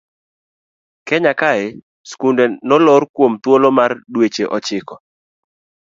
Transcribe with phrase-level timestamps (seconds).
[1.07, 1.61] Kenya kae
[2.09, 4.95] skunde nolor kuom thuolo maromo dweche ochiko.